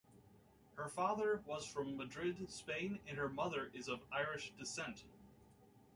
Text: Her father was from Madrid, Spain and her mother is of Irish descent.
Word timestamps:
Her 0.77 0.89
father 0.89 1.43
was 1.45 1.63
from 1.67 1.95
Madrid, 1.95 2.49
Spain 2.49 2.97
and 3.07 3.19
her 3.19 3.29
mother 3.29 3.69
is 3.75 3.87
of 3.87 4.01
Irish 4.11 4.51
descent. 4.57 5.03